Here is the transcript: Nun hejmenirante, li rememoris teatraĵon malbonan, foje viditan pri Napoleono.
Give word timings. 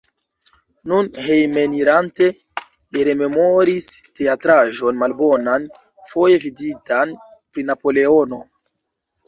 Nun 0.91 1.09
hejmenirante, 1.25 2.29
li 2.97 3.05
rememoris 3.09 3.91
teatraĵon 4.21 4.99
malbonan, 5.05 5.69
foje 6.15 6.43
viditan 6.49 7.17
pri 7.29 7.71
Napoleono. 7.73 8.45